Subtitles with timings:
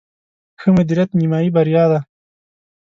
[0.59, 1.99] ښه مدیریت، نیمایي بریا ده